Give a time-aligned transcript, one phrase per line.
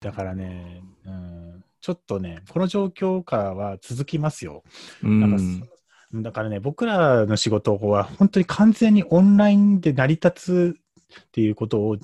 [0.00, 4.62] だからね、うん、ちょっとね、この状況下は続きますよ。
[5.02, 10.76] うなんだからね、僕らの仕事は本当に完全にオンラインで成り立つ
[11.22, 11.98] っていうことを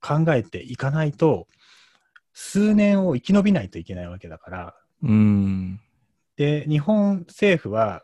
[0.00, 1.46] 考えていかないと、
[2.32, 5.80] 数年を生き延びないといけないわけだから、うん。
[6.36, 8.02] で、日本政府は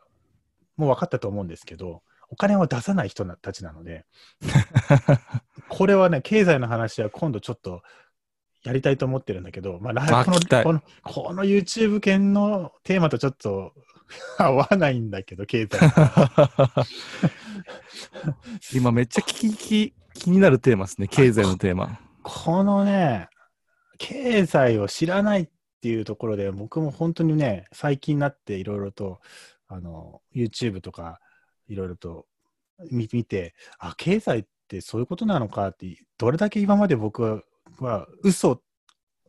[0.77, 4.05] もう分かったと思うんですけど、お金を出さない人たちなので、
[5.71, 7.83] これはね、経済の話は今度ちょっと
[8.65, 13.73] やりたいと思ってるんだけど、まあ、ラこのこのこの YouTube 系のテーマとちょっと
[14.39, 16.85] 合わないんだけど、経済の
[18.75, 21.09] 今めっちゃ聞き気になるテーマですね。
[21.09, 22.01] 経済のテーマ。
[22.23, 23.29] このね、
[23.99, 25.49] 経済を知らないっ
[25.81, 29.21] ていうところで、僕も本当にね、最近になっていろいろと、
[29.69, 31.21] あの、YouTube とか
[31.69, 32.27] いろいろと
[32.91, 37.43] 見見て、あ、経済ってそういうことなのかって、どれだけ今まで僕は
[37.79, 38.63] は嘘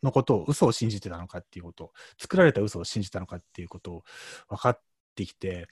[0.03, 4.03] のことを、嘘を信じてたのかっていうことを、作られた嘘を信じたのかっていうことを
[4.49, 4.81] 分かっ
[5.15, 5.67] てきて、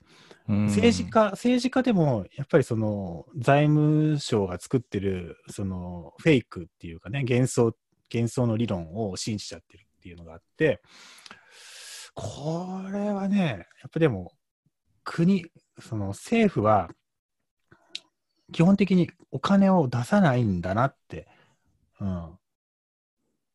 [0.48, 7.74] うん政治家、政治家でも、やっぱりその財務省が作ってる、そのフェイクっていうかね、幻想、
[8.12, 10.80] 幻想の理論を信じちゃってるっていうのがあって、
[12.14, 14.32] これはね、やっぱでも、
[15.04, 15.46] 国、
[15.80, 16.90] その政府は、
[18.52, 21.28] 基本的にお金を出さないんだなって、
[22.00, 22.37] うん。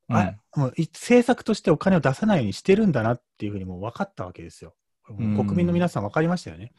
[0.09, 4.75] あもうい政策としてお金を出さないようにしてるんだなっていうふうにもう分かったわけですよ。
[5.09, 6.71] うん国民の皆さん分かりましたよね。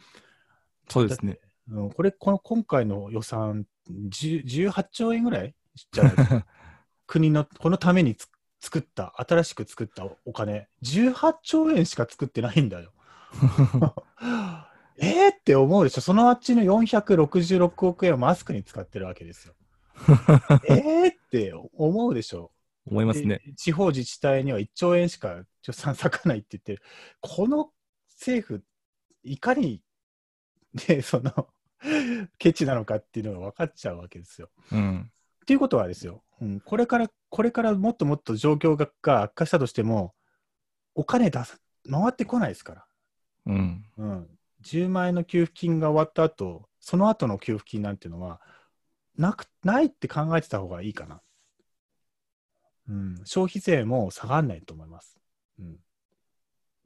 [0.88, 1.38] そうですね。
[1.70, 5.54] うん、これ、この今回の予算、10 18兆円ぐらい
[5.92, 6.46] じゃないですか
[7.06, 8.28] 国の、このためにつ
[8.60, 12.92] 作った、新しく作ったお金、18兆円しか作ってないんだよ。
[14.96, 16.00] えーって思うでしょ。
[16.00, 19.54] そのあっちの466億円をマスクに使ってるわけですよ。
[20.68, 22.52] えーって思うでしょ。
[22.86, 23.40] 思いますね。
[23.44, 26.82] で地方自治体には1兆円しか予算割かないって言ってる、
[27.20, 27.70] この
[28.10, 28.62] 政府、
[29.22, 29.82] いかに、
[30.88, 31.48] ね、 その、
[32.38, 34.50] ケチなのかっていうのが分かっちゃうわけですよ。
[34.72, 35.10] うん。
[35.42, 40.14] っていうことはですよ、うん、これから、これからもっともっと状況がが悪化したとしても、
[40.94, 41.60] お金出す、
[41.90, 42.86] 回ってこないですから。
[43.46, 43.84] うん。
[43.98, 48.40] うん、10万円の給付金が終わった後、その後の給付金なんていうのは、
[49.16, 51.20] なく、ないって考えてた方がいいかな。
[52.88, 55.18] うん、消費税も下がんないと思います。
[55.58, 55.76] うん、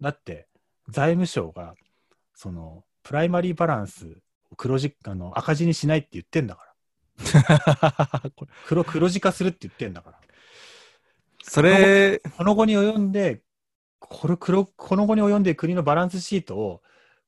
[0.01, 0.47] だって、
[0.89, 1.75] 財務省が、
[2.35, 4.07] その、プライマリーバランス
[4.51, 6.69] を黒字、あの、赤字にしないって言ってんだから。
[8.67, 10.21] 黒、黒字化するって言ってんだから。
[11.43, 13.43] それ、この後に及んで、
[13.99, 16.83] これ黒、この後に及んで国のバランスシートを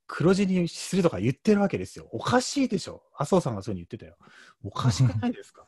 [0.06, 2.08] 黒字にするとか言ってるわけですよ。
[2.12, 3.02] おかしいでしょ。
[3.14, 4.16] 麻生さんがそういうふうに言ってたよ。
[4.62, 5.64] おかしくないですか？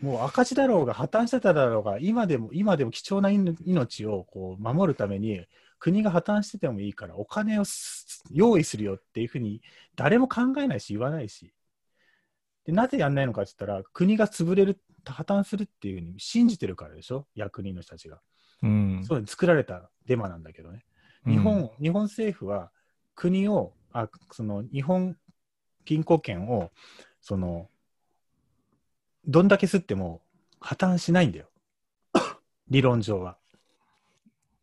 [0.00, 5.46] もう赤字だろうが破綻してただろうが、今でも、今でも貴重な命命をこう守るために、
[5.78, 9.62] 国が破綻しててもいいから、お金をす用意するよっていうふうに、
[9.94, 11.52] 誰も考えないし、言わないし。
[12.64, 18.20] でなぜやんないのかって言ったら、国が潰れる、破綻するっていうふうに信じてるからでしょ、役人の人たちが。
[18.62, 19.04] うん。
[19.04, 20.84] そう作られたデマなんだけどね。
[21.26, 22.70] 日本、日本政府は
[23.14, 25.16] 国を、あその日本
[25.84, 26.70] 銀行券を、
[27.20, 27.68] その、
[29.26, 30.22] どんだけ吸っても
[30.60, 31.48] 破綻しないんだよ。
[32.68, 33.38] 理論上は。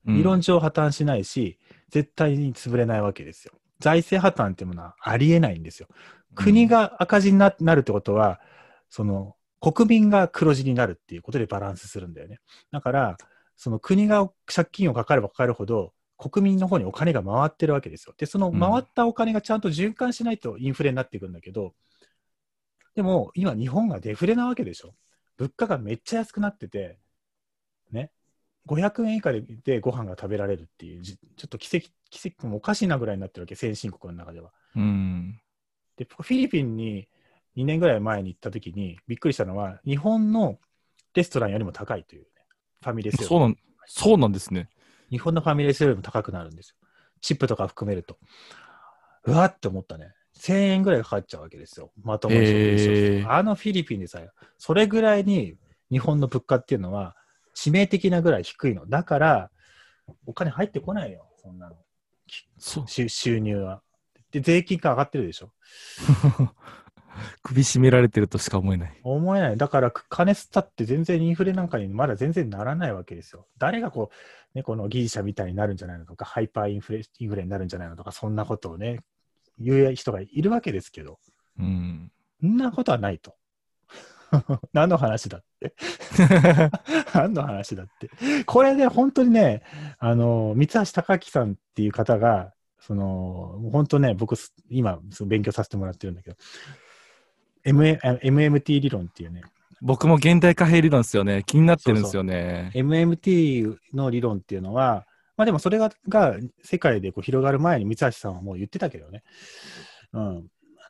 [0.05, 1.59] うん、理論上破綻しないし、
[1.89, 3.53] 絶対に潰れないわけですよ。
[3.79, 5.87] 財政破綻ってものはありえないんですよ。
[6.35, 8.39] 国が赤字にななるってことは、
[8.89, 12.39] その国民が黒字になるっていうことでバランスするんだよね。
[12.71, 13.17] だから、
[13.55, 18.13] その国が借金をかかればかかるほど、国民の方にお金が回ってるわけですよ。
[18.17, 21.73] で、その回ったお金がちゃんと循環しないとインフレになっていくんだけど、
[22.95, 24.93] でも今日本がデフレなわけでしょ。
[25.37, 26.99] 物価がめっちゃ安くなってて、
[27.91, 28.11] ね。
[28.67, 34.51] 500円以下ででご飯が食べられるっていう、じちょっと奇跡、奇跡もおかしいなぐらいになってるわけ、先進国の中では。
[34.75, 35.39] うん。
[35.97, 37.07] で、フィリピンに
[37.57, 40.59] 2年ぐらい前に行った時にびっくりしたのは、日本の
[41.13, 42.27] レストランよりも高いという、ね、
[42.81, 44.69] ファミレスそうなん、そうなんですね。
[45.09, 46.75] 日本のファミレスよりも高くなるんですよ。
[47.21, 48.17] チップとか含めると。
[49.25, 50.13] うわって思ったね。
[50.39, 51.91] 1000円ぐらいかかっちゃうわけですよ。
[52.03, 55.55] まともにえーあのフィリピンでさえ、それぐらいに
[55.91, 57.15] 日本の物価っていうのは
[57.55, 58.87] 致命的なぐらい低いの。
[58.87, 59.51] だから、
[60.25, 61.75] お金入ってこないよ、そんなの。
[62.87, 63.81] 収収入は。
[64.31, 65.53] で、税金が上がってるでしょ。
[67.43, 68.99] 首絞められてるとしか思えない。
[69.03, 69.57] 思えない。
[69.57, 73.47] だから、く金吸ったって全然インフレなんかにまだ全然ならないわけですよ。
[73.59, 74.09] 誰がこ
[74.53, 79.01] う、ね、このギリシャみたいになるんじゃないのとか、ハイパーインフレインフレになるんじゃないのとか、そんなことをね、
[79.59, 81.19] 言う人がいるわけですけど、
[81.59, 82.11] うん。
[82.41, 83.35] そんなことはないと。
[84.73, 85.75] 何の話だって。
[87.13, 88.09] 何の話だって。
[88.45, 89.63] これね、本当にね、
[89.99, 96.37] あの、三橋隆樹さんっていう方が、その、本当ね、僕、す今、勉強させてもらってるんだけど、
[97.65, 99.41] MMT 理論っていうね、
[99.81, 101.43] 僕も現代貨幣理論ですよね。
[101.45, 102.71] 気になってるんですよね。
[102.73, 109.23] MMT の理論っていうのは、まあでもそれがが世界でこう広がる前に三橋さんはもう言ってたけどね。
[110.13, 110.47] うん。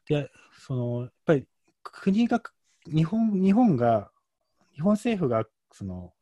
[0.07, 0.30] で、
[0.60, 1.45] その、やっぱり
[1.84, 2.42] 国が、
[2.86, 4.12] 日本、日本が、
[4.74, 6.13] 日本政府が、その、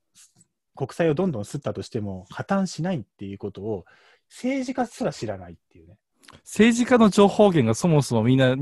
[0.76, 3.86] 国債をどんどん吸ったとしても破綻しないっていうことを
[4.30, 5.98] 政治家すら知らないっていうね。
[6.44, 8.56] 政治家の情報源がそもそもみんな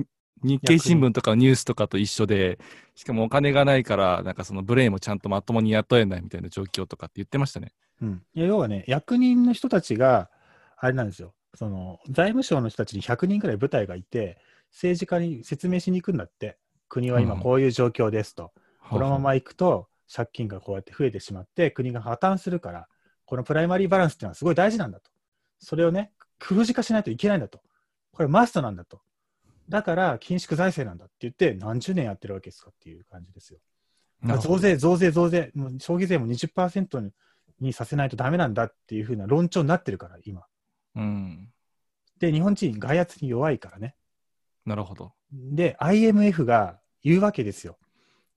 [0.44, 2.60] 日経新聞とかニュースとかと一緒で、
[2.96, 7.74] しかもお金がないから、なんかそのブレインもちゃんとまともに雇えないみたいな状況とかって言ってましたね。
[8.02, 10.30] うん、いや要はね、役人の人たちが、
[10.78, 14.38] あれなんですよ、その財務省の人たちに100人くらい部隊がいて、
[14.72, 16.58] 政治家に説明しに行くんだって、
[16.88, 18.52] 国は今こういう状況ですと、
[18.90, 22.88] このまま行くと借金がこうやって増えてしまって、国が破綻するから、
[23.26, 25.12] このプライマリーバランスっていうのはすごい大事なんだと。
[25.60, 27.62] それをね、黒字化しないといけないんだと。
[28.12, 29.02] これマストなんだと。
[29.70, 33.60] だから、緊縮財政なんだって言って、何十年やってるわけですかっていう感じですよ。
[34.40, 37.12] 増税、増税、増税、もう消費税も20%に
[37.60, 40.46] にさせないとダメなんだっていうふうな論調になってるから、今。
[40.96, 41.50] うん。
[42.20, 43.96] で、日本人、外圧に弱いからね。
[44.66, 45.14] なるほど。
[45.32, 47.78] で、IMF が言うわけですよ。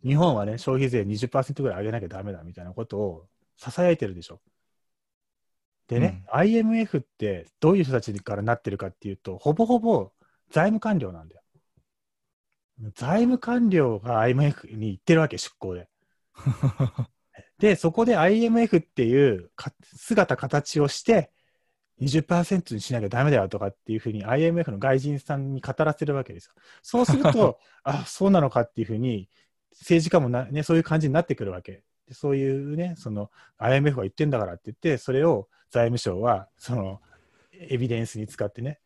[0.05, 3.27] 日本はね、消費税20%ぐらい上げなきゃダメだみたいなことを
[3.59, 4.41] 囁いてるでしょ。
[5.89, 10.11] でね、IMF ってどういう人たちからなってるかっていうと、ほぼほぼ
[10.51, 11.43] 財務官僚なんだよ。
[12.95, 15.89] 財務官僚が IMF に行ってるわけ、出向で。
[17.63, 21.31] で、そこで IMF っていうか姿、形をして、
[22.01, 26.55] 20%にしなきゃダメだよとかっていうふうに IMF の外人さんに語らせるわけですよ。
[26.83, 29.29] そうすると、 あ、そうなのかっていうふうに、
[29.79, 31.85] 政治家もな、ね、そういう感じになってくるわけ。
[32.09, 37.01] でそういうね、その IMF が言ってんだからって言って、それを財務省は、その
[37.53, 38.81] エビデンスに使ってね、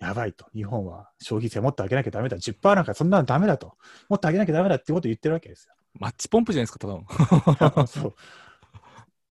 [0.00, 3.76] やばいと、日本は消費税もっと上げなきゃダメだ、10%なんかそんなのダメだと、
[4.08, 5.76] もっと上げなきゃダメだってことを言ってるわけですよ。
[5.98, 7.86] マッチポンプじゃないですか、ただの。
[7.86, 8.14] そう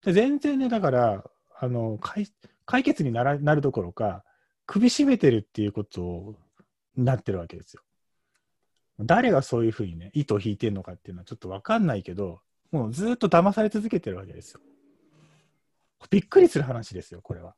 [0.04, 1.24] で全然ね、だから、
[1.58, 2.26] あの解
[2.66, 4.24] 解決にならなるどころか、
[4.66, 6.36] 首絞めてるっていうこと
[6.96, 7.82] になってるわけですよ。
[9.00, 12.40] 誰がそういうふうにね、糸を引いてるのかっていうのはちょっとわかんないけど、
[12.70, 14.60] もうずっと騙され続けてるわけですよ。
[16.10, 17.54] びっくりする話ですよ、これは。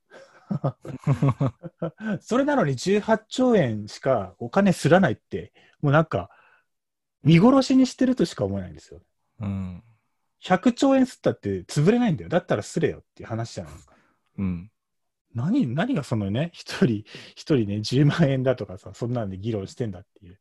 [2.20, 6.30] それなのに18兆円しかお金すらないって、もうなんか、
[7.24, 9.00] 見殺しにしてるとしか思えないんですよ。
[9.40, 9.82] うん。
[10.42, 12.28] 100兆円吸ったって潰れないんだよ。
[12.28, 13.94] だったらすれよっていう話じゃないですか。
[14.38, 14.70] うん。
[15.34, 17.04] 何、何がそのね、一人、
[17.34, 20.38] 一人ね、10万円だとかさ、そんなんで議論してんだっていう。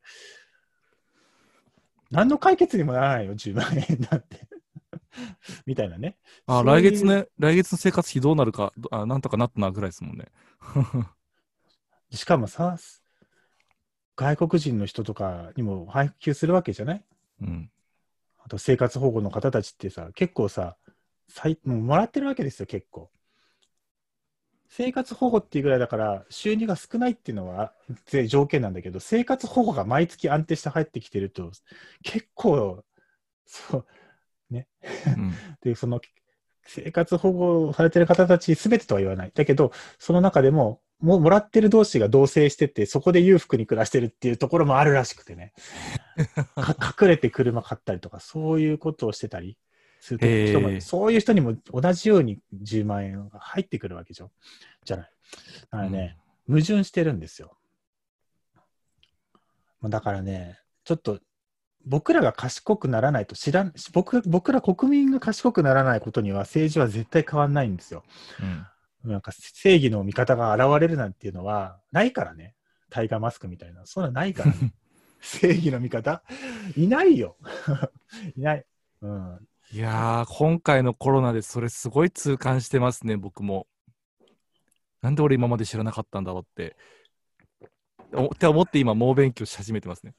[2.12, 4.48] 何の解決にもならないよ、10万円だって。
[5.66, 6.18] みたいなね。
[6.45, 10.28] あ、来月ね、来月の生活費どうなるか、どあなんとかなったなぐらいですもんね。
[12.12, 12.78] しかもさ、
[14.16, 17.04] 外国人の人とかにも配給するわけじゃない？
[17.42, 17.72] うん。
[18.44, 20.78] あと生活保護の方たちってさ、結構さ、
[21.28, 23.10] さいもうもらってるわけですよ、結構。
[24.68, 27.74] 生活保護っていうぐらいだから、収入が少ないっていうのは
[28.06, 31.52] ぜ条件なんだけど、生活保護が毎月安定して入ってきてると、
[32.04, 32.84] 結構、
[33.46, 33.86] そう、
[34.52, 34.66] うん。
[35.62, 36.02] で、その、
[36.64, 39.31] 生活保護されてる方たちすべてとは言わない。
[39.34, 45.54] だけど、その中でも、ももらってる同士が同棲してて、そこで裕福に暮らしてるっていうところもあるらしくてね。
[46.56, 49.56] か隠れて車買ったりとか、そういうことをしてたり
[50.00, 54.31] する人もそういう人にも同じように10万円が入ってくるわけじゃん。
[54.83, 55.12] じゃない。
[55.71, 57.56] だからね、矛盾してるんですよ。
[59.80, 61.19] まあだからね、ちょっと
[61.85, 68.04] 僕らが賢くならないと知らん、僕僕ら国民が賢くならないことには政治は絶対変わんないんですよ。
[68.42, 68.66] うん。
[69.06, 72.56] なんか正義の味方が現れるなんていうのはないからね。
[72.90, 73.85] タイガーマスクみたいな。
[73.85, 74.74] そんなのないからね。
[75.21, 76.24] 正義の味方？
[76.78, 77.38] いないよ。
[78.38, 78.66] いない。
[79.02, 79.47] うん。
[79.71, 83.68] いやー、今回のコロナでそれすごい痛感してますね、僕も。
[85.02, 86.76] なんで俺今まで知らなかったんだろうって。
[88.16, 90.14] おって思って今猛勉強し始めてますね。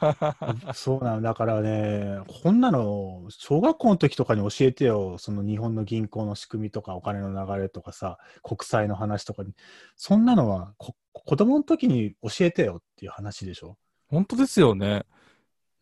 [0.74, 1.22] そうなの。
[1.22, 5.18] だからね、こんなの、小学校の時とかに教えてよ。
[5.18, 9.54] その日本の銀行の仕組みとか、お金の流れとかさ、国債の話とかに。
[9.96, 13.76] そんなのはこ、子供の時に教えてよっていう話でしょ？
[14.08, 15.04] 本当ですよね。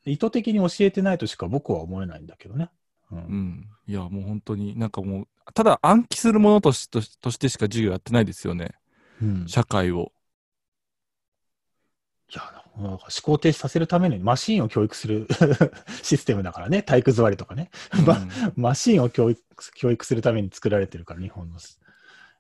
[0.04, 2.70] 意図的に教えてないとしか僕は思えないんだけどね。
[3.10, 3.16] う。
[3.16, 3.68] うんん。
[3.86, 8.72] いや、もう本当になんかもう、ただ暗記するものとしとしとしてしか授業やってないですよね。
[9.22, 10.12] うん、い社会を。
[12.32, 15.28] や、なんか思考停止させるためにマシンを教育する
[16.02, 16.82] システムだからね。
[16.82, 17.70] 体育座りとかね。
[18.06, 19.40] まうん マシンを教育
[19.76, 21.58] 教育するために作られてるから、日本の。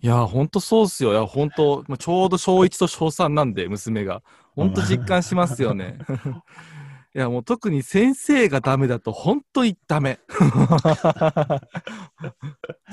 [0.00, 1.12] いや、ほんとそうっすよ。
[1.12, 4.22] いや、ほんと、まあちょうど小1と小3なんで、娘が。
[4.54, 5.98] ほんと実感しますよね。
[7.16, 10.18] いや、もう特に先生がダメだと、本当にダメ。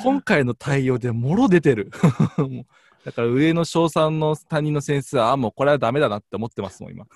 [0.03, 1.91] 今回の対応でもろ出てる。
[3.05, 7.05] だから上の小3の担任の先生は、あ、もうこれはダメだなって思ってますもん、今。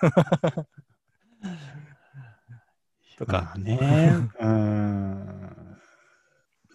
[3.17, 3.53] とかま。
[3.53, 4.11] あね、
[4.41, 5.77] うん。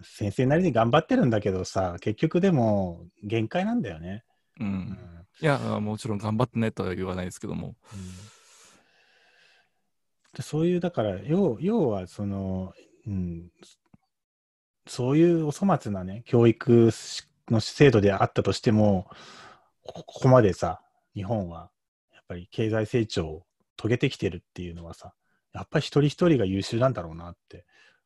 [0.03, 4.25] 先生なりに頑張ってるんだけどさ、結局でも限界なんだよね。
[4.61, 4.65] う。
[4.65, 4.99] うんん
[5.41, 7.77] いや、もちろん頑張ってないとは言わないですけども。
[10.35, 12.73] でそういう、だから、要要は、その、
[13.07, 13.51] うん、
[14.87, 16.91] そういうお粗末なね、教育
[17.53, 19.07] の制度であったとしても、
[19.83, 20.81] こここまでさ、
[21.15, 21.71] 日本は、
[22.13, 23.43] やっぱり経済成長を
[23.77, 25.15] 遂げてきてるっていうのはさ、
[25.53, 27.65] やっぱり一人一人が優秀なんだろうなって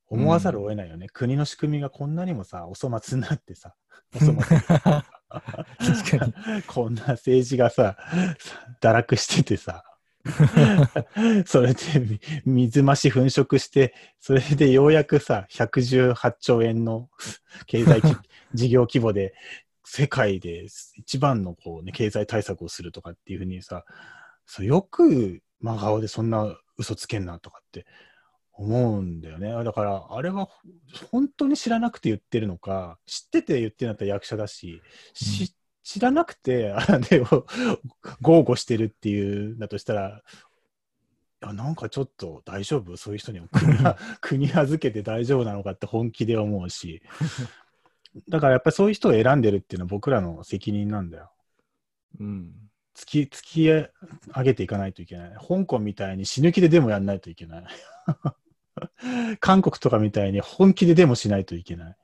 [0.08, 1.08] 思わざるを得ないよね。
[1.12, 3.74] 国の仕組みがこんなにもさ、お粗末になってさ、
[4.14, 4.58] お粗末
[5.34, 6.62] 確かに。
[6.66, 7.96] こんな政治がさ、
[8.80, 9.84] 堕落しててさ、
[11.46, 11.80] それで
[12.44, 17.10] み水増し粉飾して、それでようやくさ、118兆円の
[17.66, 18.04] 経済き
[18.54, 19.34] 事業規模で、
[19.84, 20.66] 世界で
[20.96, 23.84] 一番のこう、ね、経済対策をするとかっていうふうにさ、
[24.46, 27.86] そうよく真顔でそんな嘘つけんなとかって
[28.52, 29.52] 思うんだよね。
[29.64, 30.48] だから、あれは
[31.10, 34.80] 本当に知らなくて言ってるのか、知ってて言ってるんだったら役者だし、
[35.12, 35.54] し
[35.84, 37.46] 知らなくて、あれを
[38.22, 40.22] 豪語してるっていうんだとしたら、
[41.42, 42.96] いやなんかちょっと大丈夫？
[42.96, 43.48] そういう人にも
[44.20, 47.02] 国預けて大丈夫なのかって本気で思うし、
[48.28, 51.30] だからやっぱりそういう人を選んでるっていうのは僕らの責任なんだよ。
[52.18, 52.52] うん。
[52.96, 53.90] 突き、突き上
[54.44, 55.32] げていかないといけない。
[55.34, 57.64] 香港みたいに死ぬ気でデモやんないといけない。
[59.40, 61.96] 韓国とかみたいに本気でデモしないといけない。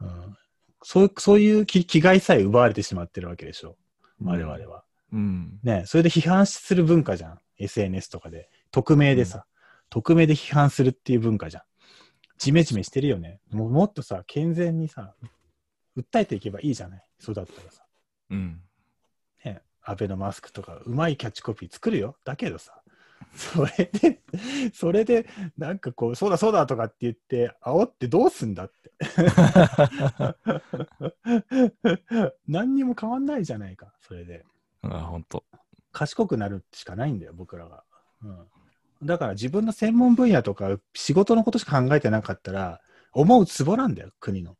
[0.00, 0.36] うん、
[0.82, 3.76] そうそういう気気概さえ奪われてしまってるわけでしょ。
[4.22, 4.84] 我々は。
[5.12, 5.58] うん。
[5.62, 7.38] ねそれで批判する文化じゃん。
[7.58, 8.50] SNS とかで。
[8.70, 9.44] 匿名でさ、
[9.90, 11.62] 匿名で批判するっていう文化じゃん。
[12.38, 13.40] ジメジメしてるよね。
[13.50, 15.14] もうもっとさ、健全にさ、
[15.96, 17.06] 訴えていけばいいじゃない。
[17.18, 17.84] そうだったらさ。
[18.30, 18.60] うん。
[19.44, 22.16] ね、アベノマスクとか、うまいキャッチコピー作るよ。
[22.24, 22.81] だけどさ、
[23.34, 24.20] それで、
[24.74, 28.92] それで、なんかこう、そうだそうだとかって言って、煽ってどうすんだって。
[32.46, 34.44] 何にも変わんないじゃないか、それで。
[34.82, 35.44] あ、本当。
[35.92, 37.84] 賢くなるしかないんだよ、僕らが。
[38.22, 38.46] うん、
[39.02, 42.80] だから自分の専門分野とか仕事のことしか考えてなかったら、
[43.12, 44.56] 思うツボなんだよ、国の。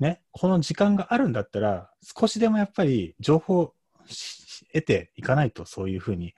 [0.00, 3.74] ね、この時間があるんだったら、少しでもやっぱり情報を
[4.06, 6.34] し得ていかないと、そういうふうに、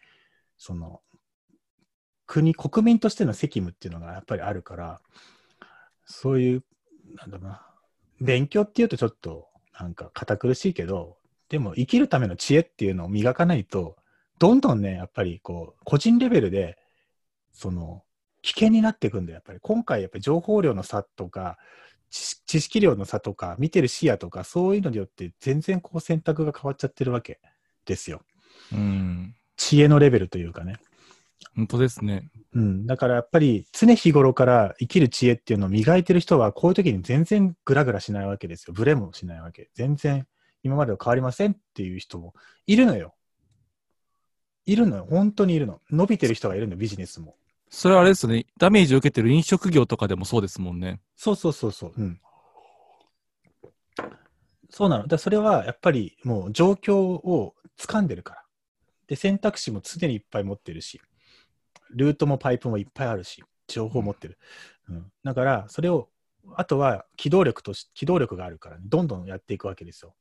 [0.59, 1.01] その、
[2.27, 5.01] 国、国民としての責務っていうのがやっぱりあるから、
[6.05, 6.65] そういう、
[7.15, 7.67] なんだろうな、
[8.21, 11.19] 勉強っていうとちょっと、なんか堅苦しいけど、
[11.49, 13.97] でも生きるための知恵っていうのを磨かないと、
[14.39, 16.79] どんどんね、やっぱりこう、個人レベルで、
[17.53, 18.03] その、
[18.43, 19.37] 危険になっていくんだよ。
[19.37, 21.59] やっぱり今回、やっぱり情報量の差とか、
[22.11, 27.41] 知知識量の差とか、見てる視野とか、そういうのによって全然こう選択が変わっちゃってるわけ
[27.85, 28.23] ですよ。
[28.73, 29.35] うん。
[29.57, 30.77] 知恵のレベルというかね。
[31.55, 32.31] 本当ですね。
[32.55, 32.87] うん。
[32.87, 38.75] だからやっぱり常日頃から生きる知恵っていうのを磨いてる人は、こういう時に全然グラグラしないわけですよ。
[38.75, 39.71] ブレもしないわけ。
[39.75, 40.27] 全然
[40.63, 42.35] 今までと変わりませんっていう人も
[42.67, 43.15] いるのよ。
[44.67, 45.07] いるのよ。
[45.09, 45.81] 本当にいるの。
[45.91, 47.37] 伸びてる人がいるのよ、ビジネスも。
[47.71, 48.47] それはあれですよね。
[48.59, 51.01] ダメージを受けてる飲食業とかでもそうですもんね。
[51.17, 51.93] そうそうそうそう。
[51.97, 52.21] うん。
[54.71, 55.07] そうなの。
[55.07, 58.43] だそれはやっぱりもう状況を掴んでるから。
[59.07, 61.01] で、選択肢も常にいっぱい持ってるし、
[61.91, 64.39] ルートもパイプもいっぱいあるし、情報を持ってる。
[64.89, 65.13] うん。
[65.25, 66.09] だから、それを、
[66.55, 70.15] あとは機動力とし、機動力があるから、ね、どんどんやっていくわけですよ。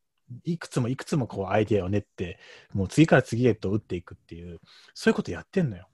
[0.43, 2.39] いくつもいくつもこうアイデアを練って、
[2.73, 4.59] もう次から次へと打っていくっていう、
[4.93, 5.87] そういうことやってんのよ。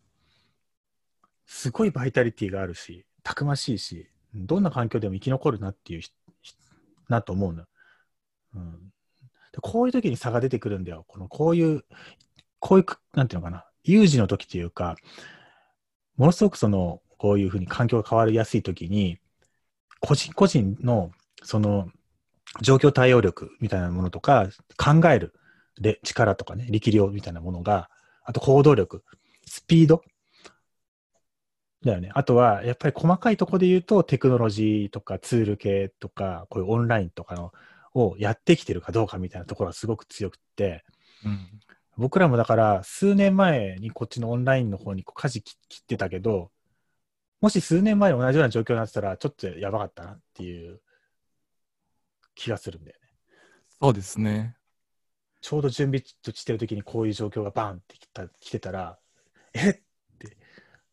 [1.45, 6.01] すごいバイタリティがあるし、たくましいし、どんな環境でも生き残るなっていう
[7.09, 7.65] なと思うの。
[8.55, 8.71] うん、
[9.51, 11.03] でこういう時に差が出てくるんだよ。
[11.07, 11.83] このこういう、
[12.59, 14.95] こういう、なんていうのかな、有事の時というか、
[16.21, 19.17] ものすごくその、こういうふうに環境が変わりやすい時に、
[20.01, 21.09] 個人個人の、
[21.41, 21.89] その、
[22.61, 24.47] 状況対応力みたいなものとか、
[24.77, 25.33] 考える
[25.79, 27.89] で力とかね、力量みたいなものが、
[28.23, 29.03] あと行動力、
[29.47, 30.03] スピード
[31.83, 32.11] だよね。
[32.13, 37.51] あとは、やっぱり細かいところで言うと、テクノロジーとかツール系とか、こういうオンラインとかの
[37.95, 40.85] をやってきてるかどうかみたいなところがすごく強くって、
[41.25, 41.49] うん。
[42.01, 46.51] 僕らもだから、数年前にこっちのオンラインの方にこう舵切切ってたけど、
[47.41, 50.81] もし数年前に同じような状況になってたら、ちょっとやばかったなっていう
[52.33, 53.07] 気がするんだよね。
[53.79, 54.55] そうですね。
[55.41, 58.97] ちょうど準備してる時にこういう状況がバンって来た来てたら、
[59.53, 59.73] えっ
[60.17, 60.37] て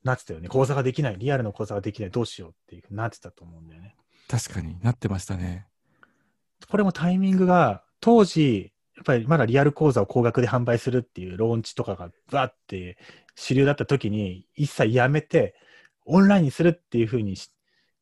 [0.04, 0.48] なってたよね。
[0.48, 3.96] 講座ができない、リアルの講座ができない、どうしようっていうなってたと思うんだよね。
[4.28, 5.66] 確かになってましたね。
[6.68, 12.98] これもタイミングが、当時、やっぱりまだリアル講座を高額で販売するっていうローンチとかがバーって
[13.36, 15.54] 主流だった時に、一切やめて、
[16.04, 17.52] オンラインにするっていう風にし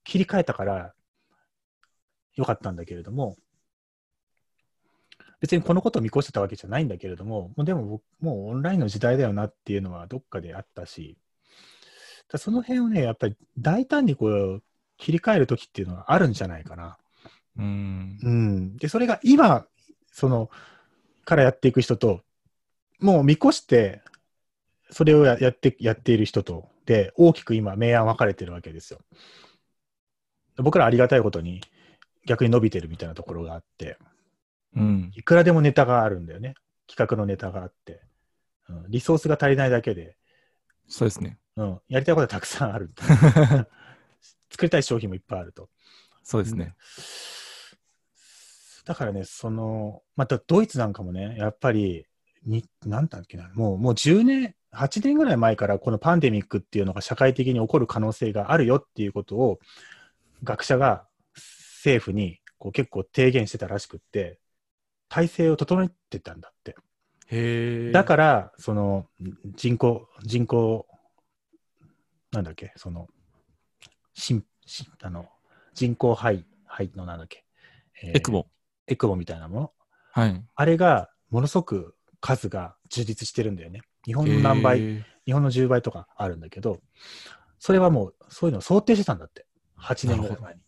[0.04, 0.94] 切り替えたから、
[2.34, 3.36] よかったんだけれども、
[5.40, 11.18] 別にこのことを見越してたわけじゃないんだけれども、もうでも僕もうオンラインの時代だよなっていうのはどっかであったし、
[12.32, 14.62] だその辺をね、やっぱり大胆にこう
[14.96, 16.96] 切り替える時っていうのはあるんじゃないかな。
[17.58, 18.18] うん。
[18.22, 18.76] うん。
[18.78, 19.66] で、それが今、
[20.12, 20.48] その、
[21.26, 22.22] からやっていく人と、
[23.00, 24.00] もう見越して、
[24.90, 29.00] それをややって、やっている人と、で、大きく今、明暗分かれてるわけですよ。
[30.56, 31.60] 僕らありがたいことに、
[32.26, 33.98] 逆に伸びてるみたいなところがあって、
[34.74, 35.10] うん。
[35.14, 36.54] いくらでもネタがあるんだよね。
[36.86, 38.00] 企画のネタがあって。
[38.68, 40.16] うん、リソースが足りないだけで、
[40.88, 41.38] そうですね。
[41.56, 42.90] うん、やりたいことはたくさんある。
[44.50, 45.68] 作りたい商品もいっぱいあると。
[46.22, 46.74] そうですね。
[48.86, 52.06] だからね、その、またドイツなんかもね、やっぱり、
[52.44, 59.58] に、なんだっけな、もう、もう10年、8年ぐらい前からこのパンデミックっていうのが社会的に起こる可能性があるよっていうことを、
[60.44, 64.38] 学者が政府にこう結構提言してたらしくって、
[65.08, 66.76] 体制を整えてたんだって。
[67.26, 67.92] へえ。
[67.92, 69.06] だから、その、
[69.56, 70.86] 人口、人口、
[72.30, 73.08] なんだっけ、その、
[74.14, 75.26] しん、しあの、
[75.74, 77.44] 人工肺、肺のなんだっけ。
[78.02, 78.46] えーエクボ。
[78.86, 79.72] エクボみたいなもの。
[80.12, 80.44] はい。
[80.54, 83.82] あれが、ものすごく数が充実してるんだよね。
[84.04, 86.80] 日本の何倍、へー日本の10倍とかあるんだけど、
[87.58, 89.46] それはもう、そういうのを想定してたんだって。
[89.78, 90.60] 8年ぐらい前に。
[90.60, 90.64] へ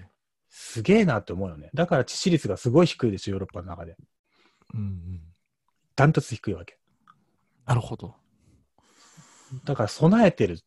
[0.00, 0.04] え。
[0.50, 1.70] すげえなって思うよね。
[1.74, 3.96] だから致死率がすごい低いでしょ、ヨーロッパの中で。
[4.74, 5.20] うんうん。
[5.96, 6.78] ダントツ低いわけ。
[7.64, 8.14] なるほど。
[9.64, 10.60] だから備えてる、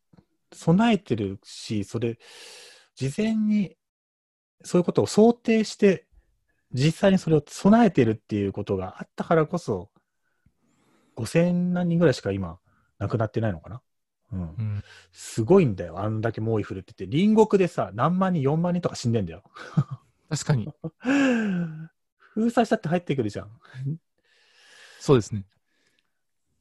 [0.51, 2.17] 備えてるし、それ、
[2.95, 3.77] 事前に
[4.63, 6.05] そういうことを想定して、
[6.73, 9.89] 実際にそれを備えてるっていうことがあったからこそ、
[11.15, 12.59] 5000何人ぐらいしか今、
[12.99, 13.81] 亡くなってないのかな？
[14.31, 14.43] うんう。
[14.43, 14.83] ん。
[15.11, 15.99] すごいんだよ。
[15.99, 17.07] あんだけ猛威振るってて。
[17.07, 19.43] 隣国でさ、何万人、4万人とか死んでんだよ。
[20.29, 20.71] 確かに。
[22.17, 23.59] 封鎖したって入ってくるじゃん。
[24.99, 25.45] そうですね。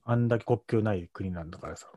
[0.04, 1.88] あんだけ国境ない国なんだからさ。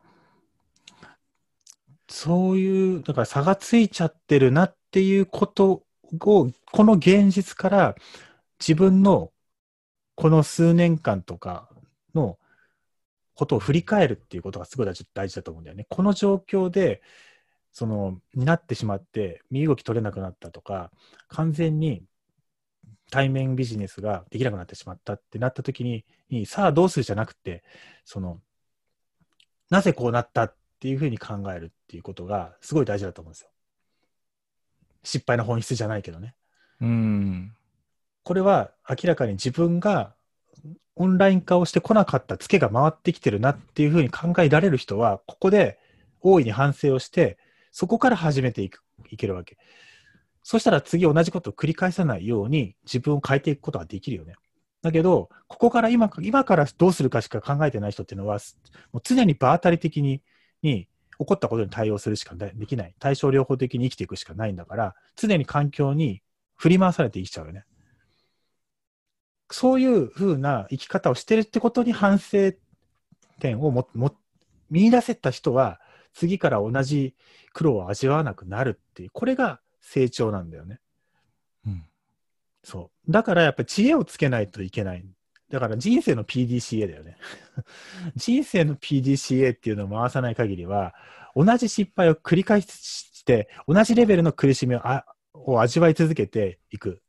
[2.08, 5.86] そういう、だから差がついちゃってるなっていうこと
[6.20, 7.94] を、この現実から
[8.60, 9.32] 自分の
[10.14, 11.68] この数年間とか
[12.14, 12.38] の
[13.34, 15.86] ことを振り返るっていうことがすごい大事だと思うんだよね。
[15.88, 17.02] この状況で、
[17.72, 20.90] その、になってしまって、身動き取れなくなったとか、
[21.28, 22.04] 完全に
[23.10, 27.64] 対面ビジネスができなくなってしまったってなった時に、にさあどうするじゃなくて、
[28.04, 28.40] その、
[29.70, 33.51] なぜこうなったっていうふうに考えるっていうことがすごい大事だと思うんですよ。
[35.04, 36.34] 失敗の本質じゃないけどね。
[36.80, 37.54] うん。
[38.24, 40.14] これは明らかに自分が
[40.94, 45.78] オンライン化をしてこなかったツケが回ってきてるなっていうふうに考えられる人は、ここで
[46.20, 47.38] 大いに反省をして、
[47.70, 49.56] そこから始めていく、いけるわけ。
[50.42, 54.34] そしたら次同じことを繰り返さないように自分を変えていくことができるよね。
[54.82, 58.38] だけど、ここから今、今からどうするかしか考えてない人っていうのは、
[58.92, 60.20] もう常に場当たり的に、
[60.62, 60.88] に
[61.22, 62.94] 起こったことに対応するしかできない。
[62.98, 66.22] 対症療法的に生きていくしかないんだから、常に環境に
[66.56, 67.64] 振り回されて生きちゃうよね。
[69.50, 72.52] そういう風な生き方をしてるってことに反省
[73.38, 74.16] 点をもも
[74.70, 75.80] 見出せた人は、
[76.14, 77.14] 次から同じ
[77.52, 80.80] 苦労を味わわなくなるっていう、これが成長なんだよね。
[81.66, 81.84] うん。
[82.64, 83.12] そう。
[83.12, 85.04] だからやっぱり知恵をつけないといけない。
[85.52, 87.18] だから人生の PDCA だよね。
[88.16, 90.94] 人生の PDCA っていうのを回さない限りは、
[91.36, 97.02] 同じ失敗を繰り返して、同じレベルの苦しみをあを味わい続けていく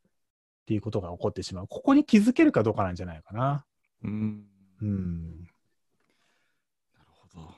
[0.62, 1.68] っていうことが起こってしまう。
[1.68, 3.64] ここに気づけるかどうかなんじゃないかな。
[4.02, 4.44] うん。
[4.82, 5.40] うん。
[5.40, 5.46] な
[7.00, 7.54] るほど。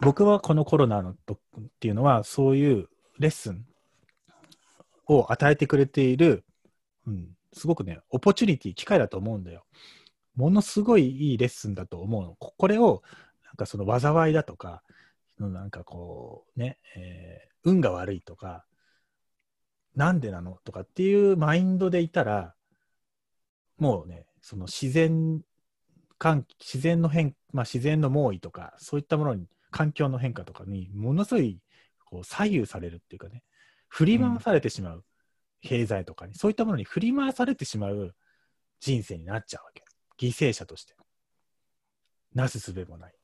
[0.00, 3.66] 僕はこのコロナのとっていうのは、そういうレッスン
[5.06, 6.46] を与えてくれている、
[7.06, 9.66] うん、すごくね、オポチュニティ、機会だと思うんだよ。
[10.36, 12.34] ものすごいいいレッスンだと思うの。
[12.34, 13.02] これを、
[13.44, 14.82] なんかその災いだとか、
[15.38, 18.64] なんかこう、ね、えー運が悪いとか、
[19.94, 22.54] なんでなのとかっていうマインドでいたら、
[23.78, 25.42] もうね、その自然
[26.18, 31.60] 環自然の変、まあ、自然の猛威とか、そういったものに、環境の変化とかに、ものすごい
[32.04, 33.42] こう左右されるっていうかね、
[33.88, 35.04] 振り回されてしまう、
[35.60, 38.14] 経済とかに、そういったものに振り回されてしまう
[38.80, 39.84] 人生になっちゃうわけ。
[40.18, 40.94] 犠牲者として。
[42.34, 43.14] なすすべもない。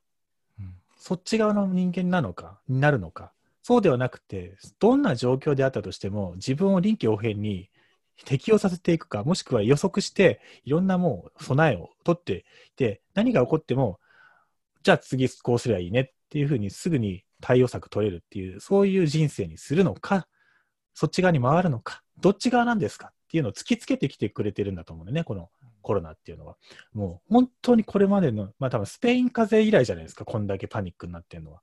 [0.60, 3.34] うんそっち側の人間なのか、になるのか。
[3.62, 7.68] そうではなくて、どんな状況であったとしても、自分を臨機応変に
[8.24, 14.00] 適応させていくか、もしくは予測して、いろんなもう備えを取っていて、何が起こっても、
[14.82, 20.26] じゃあ次こうすればいいねっていうふうにすぐに対応策取れるっていう、そういう人生にするのか、
[20.94, 25.50] そっち側に回るのか、どっち側なんですかっていうのを突きつけてきてくれてるんだと思うんね、この
[25.82, 26.56] コロナっていうのは。
[26.92, 31.60] もう本当にこれまでの、まあ多分スペイン風邪以来じゃないですか、こんだけパニックになってるのは。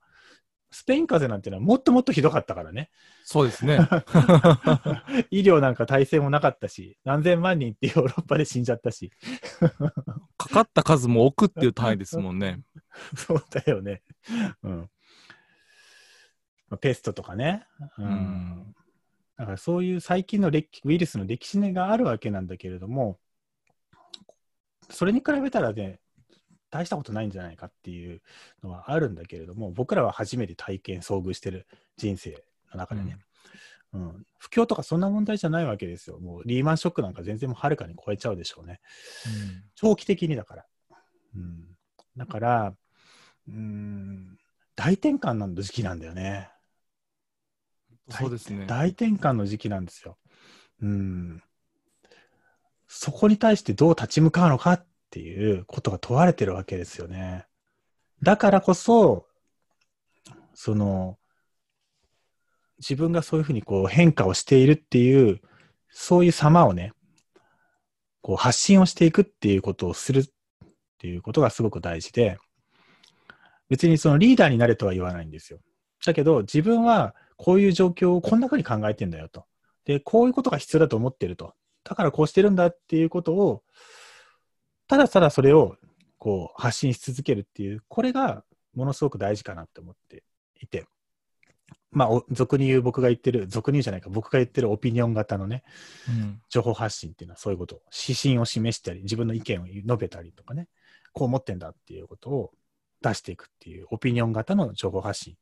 [0.70, 2.90] スペイン風邪なんていうのはもっともっとひどかったからね。
[3.24, 3.78] そうですね。
[5.30, 9.12] 医療なんか体制もなかったし、何千万人って ヨーロッパで死んじゃったし。
[10.38, 12.62] かかった数も億っていう単位ですもんね。
[13.16, 14.02] そうだよね。
[14.62, 14.90] うん。
[16.68, 17.66] まあペストとかね。
[17.98, 18.06] うん。
[18.06, 18.74] うん
[19.36, 23.18] だからそういう最近の歴ウイルスの歴史があるわけなんだけれども、
[24.90, 26.00] それに比べたらね、
[26.70, 28.22] 大したことないんじゃないかっていう
[28.62, 31.66] のはあるんだけれども、僕らは初めて体験、遭遇してる
[31.96, 32.42] 人生
[32.72, 33.18] の中でね、
[33.92, 36.18] うん不況とかそんな問題じゃないわけですよ。
[36.18, 38.80] もうリーマンショックなんか全然もうはるかに超えちゃうでしょうね。
[39.74, 40.66] 長期的にだから。
[41.36, 41.76] うん、
[42.16, 42.74] だから、
[43.48, 44.38] うん、
[44.76, 46.51] 大転換の時期なんだよね。
[48.10, 48.66] そうですね。
[48.66, 50.18] 大転換の時期なんですよ。
[50.82, 51.42] うん。
[52.88, 57.46] そこに対してどう立ち向かうのかっていうことが問われてるわけですよね。
[58.22, 59.26] だからこそ、
[60.54, 61.18] その、
[62.78, 65.40] 自分がそういうふうにこう変化をしているっていう、
[65.88, 66.92] そういう様をね、
[68.20, 70.24] こう発信をしていくっていうことをするっ
[70.98, 72.38] ていうことがすごく大事で、
[73.68, 75.60] 別にそのリーダーになれとは言わないんですよ。
[76.04, 79.46] だけど自分はこういう状況をこんな風に考えてんだよと。
[79.84, 81.54] で、こういうことが必要だと思ってると。
[81.82, 83.64] だからこうしてるんだっていうことを、
[84.86, 85.74] ただただそれを
[86.18, 90.22] こう発信し続けるっていう、これがものすごく大事かなって思って
[90.60, 90.86] いて。
[91.90, 95.64] まあ、お俗に言う僕が言ってる、俗に言うじゃないか、僕が言ってるオピニオン型のね、
[96.08, 100.68] うん情報発信っていうのはそういうこと、指針を示したり、自分の意見を述べたりとかね、
[101.12, 102.52] こう思ってんだっていうことを
[103.02, 105.36] 出していくっていうオピニオン型の情報発信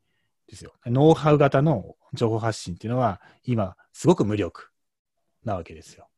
[0.51, 0.73] ですよ。
[0.87, 4.71] ノウハウ型の情報発信っていうのは、今、すごく無力
[5.45, 6.09] なわけですよ。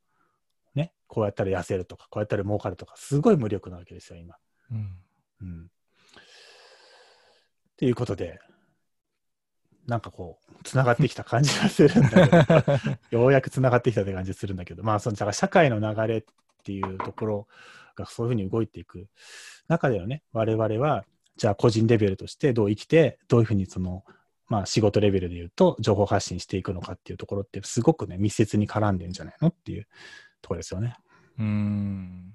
[0.75, 0.93] ね？
[1.07, 4.37] こうやったら痩せるとか、こうやったら儲かるとか、すごい無力なわけですよ、今。
[4.71, 4.97] うん
[5.43, 5.65] うん。
[5.65, 5.69] っ
[7.77, 8.41] ていうことで、
[9.87, 16.25] なんかこう、つながってきた感じがするんだけど、 ようやくつながってきたって感じするんだけど、まあ、その、だから社会の流れっ
[16.63, 17.49] ていうところ
[17.97, 19.09] がそういうふうに動いていく
[19.69, 21.05] 中ではね、我々は、
[21.37, 24.05] じゃあ個人レベルとしてどう生きて、どういうふうにその、
[24.53, 29.89] まあ仕事レベルで言うと、情報発信していくのかっていうところって、すごくね、密接に絡んでるんじゃないのっていう
[30.43, 30.95] ところですよね。
[31.39, 32.35] うん